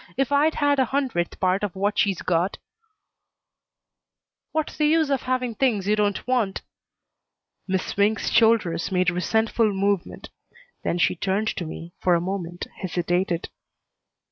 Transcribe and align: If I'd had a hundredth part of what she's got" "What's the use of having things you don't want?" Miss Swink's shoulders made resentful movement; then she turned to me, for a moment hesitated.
If 0.17 0.31
I'd 0.31 0.55
had 0.55 0.79
a 0.79 0.85
hundredth 0.85 1.39
part 1.39 1.61
of 1.61 1.75
what 1.75 1.99
she's 1.99 2.23
got" 2.23 2.57
"What's 4.51 4.75
the 4.75 4.87
use 4.87 5.11
of 5.11 5.21
having 5.21 5.53
things 5.53 5.85
you 5.87 5.95
don't 5.95 6.25
want?" 6.25 6.63
Miss 7.67 7.85
Swink's 7.85 8.31
shoulders 8.31 8.91
made 8.91 9.11
resentful 9.11 9.71
movement; 9.71 10.31
then 10.83 10.97
she 10.97 11.15
turned 11.15 11.49
to 11.49 11.67
me, 11.67 11.93
for 11.99 12.15
a 12.15 12.19
moment 12.19 12.65
hesitated. 12.79 13.49